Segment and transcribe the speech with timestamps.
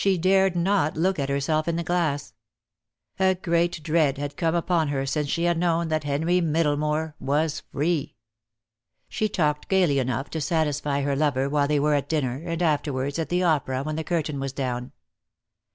[0.03, 2.33] 217 dared not look at herself in the glass,
[3.19, 7.59] A great dread had come upon her since she had known that Henry Middlemore was
[7.71, 8.15] free.
[9.09, 13.19] She talked gaily enough to satisfy her lover while they were at dinner, and afterwards
[13.19, 14.91] at the opera when the curtain was down.